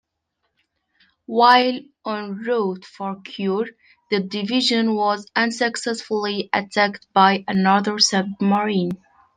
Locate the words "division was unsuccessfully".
4.19-6.49